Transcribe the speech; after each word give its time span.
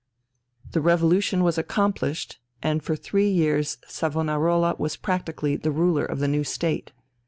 The 0.71 0.81
revolution 0.81 1.43
was 1.43 1.59
accomplished, 1.59 2.39
and 2.63 2.81
for 2.81 2.95
three 2.95 3.29
years 3.29 3.77
Savonarola 3.87 4.77
was 4.79 4.95
practically 4.97 5.57
the 5.57 5.69
ruler 5.69 6.05
of 6.07 6.17
the 6.17 6.27
new 6.27 6.43
state. 6.43 6.91